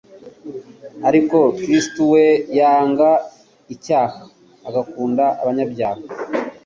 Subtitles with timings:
[1.07, 2.25] Ariko Kristo we
[2.57, 3.09] yanga
[3.73, 4.19] icyaha
[4.67, 6.01] agakunda abanyabyaha.